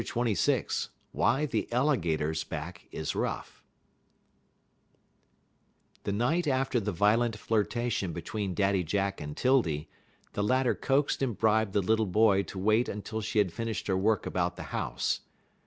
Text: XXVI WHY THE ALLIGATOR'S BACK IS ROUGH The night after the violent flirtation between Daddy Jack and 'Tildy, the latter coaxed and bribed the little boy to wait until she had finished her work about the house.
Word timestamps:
XXVI 0.01 0.89
WHY 1.11 1.45
THE 1.45 1.71
ALLIGATOR'S 1.71 2.43
BACK 2.45 2.87
IS 2.91 3.13
ROUGH 3.15 3.45
The 6.05 6.11
night 6.11 6.47
after 6.47 6.79
the 6.79 6.91
violent 6.91 7.37
flirtation 7.37 8.11
between 8.11 8.55
Daddy 8.55 8.83
Jack 8.83 9.21
and 9.21 9.37
'Tildy, 9.37 9.89
the 10.33 10.43
latter 10.43 10.73
coaxed 10.73 11.21
and 11.21 11.37
bribed 11.37 11.73
the 11.73 11.83
little 11.83 12.07
boy 12.07 12.41
to 12.41 12.57
wait 12.57 12.89
until 12.89 13.21
she 13.21 13.37
had 13.37 13.53
finished 13.53 13.85
her 13.85 13.95
work 13.97 14.25
about 14.25 14.55
the 14.55 14.63
house. 14.73 15.19